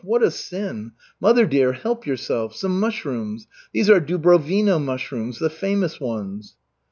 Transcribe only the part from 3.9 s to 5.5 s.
Dubrovino mushrooms.